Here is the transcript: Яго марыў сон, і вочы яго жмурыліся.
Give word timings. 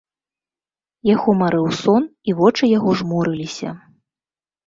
Яго 1.09 1.29
марыў 1.41 1.67
сон, 1.81 2.01
і 2.33 2.35
вочы 2.39 2.65
яго 2.77 2.97
жмурыліся. 3.01 3.69